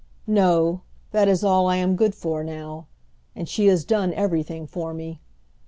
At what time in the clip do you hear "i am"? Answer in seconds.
1.67-1.95